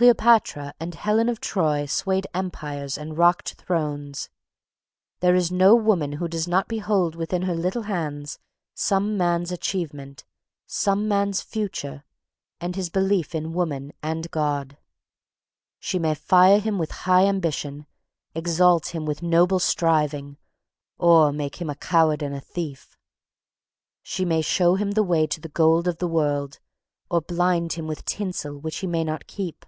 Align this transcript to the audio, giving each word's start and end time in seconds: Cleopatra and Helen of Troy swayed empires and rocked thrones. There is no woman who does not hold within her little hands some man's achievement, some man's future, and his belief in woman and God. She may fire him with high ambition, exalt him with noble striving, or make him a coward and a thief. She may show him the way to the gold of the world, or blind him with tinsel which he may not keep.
Cleopatra 0.00 0.72
and 0.80 0.94
Helen 0.94 1.28
of 1.28 1.40
Troy 1.40 1.84
swayed 1.84 2.26
empires 2.32 2.96
and 2.96 3.18
rocked 3.18 3.52
thrones. 3.54 4.30
There 5.18 5.34
is 5.34 5.52
no 5.52 5.74
woman 5.74 6.12
who 6.12 6.26
does 6.26 6.48
not 6.48 6.72
hold 6.74 7.14
within 7.14 7.42
her 7.42 7.54
little 7.54 7.82
hands 7.82 8.38
some 8.74 9.18
man's 9.18 9.52
achievement, 9.52 10.24
some 10.66 11.06
man's 11.06 11.42
future, 11.42 12.02
and 12.62 12.76
his 12.76 12.88
belief 12.88 13.34
in 13.34 13.52
woman 13.52 13.92
and 14.02 14.30
God. 14.30 14.78
She 15.80 15.98
may 15.98 16.14
fire 16.14 16.60
him 16.60 16.78
with 16.78 16.92
high 17.02 17.26
ambition, 17.26 17.84
exalt 18.34 18.94
him 18.94 19.04
with 19.04 19.22
noble 19.22 19.58
striving, 19.58 20.38
or 20.96 21.30
make 21.30 21.56
him 21.60 21.68
a 21.68 21.74
coward 21.74 22.22
and 22.22 22.34
a 22.34 22.40
thief. 22.40 22.96
She 24.02 24.24
may 24.24 24.40
show 24.40 24.76
him 24.76 24.92
the 24.92 25.02
way 25.04 25.26
to 25.26 25.42
the 25.42 25.50
gold 25.50 25.86
of 25.86 25.98
the 25.98 26.08
world, 26.08 26.58
or 27.10 27.20
blind 27.20 27.74
him 27.74 27.86
with 27.86 28.06
tinsel 28.06 28.56
which 28.56 28.76
he 28.78 28.86
may 28.86 29.04
not 29.04 29.26
keep. 29.26 29.66